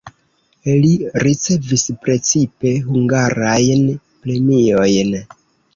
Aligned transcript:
Li 0.85 0.89
ricevis 1.25 1.83
precipe 2.07 2.75
hungarajn 2.89 3.87
premiojn. 4.25 5.19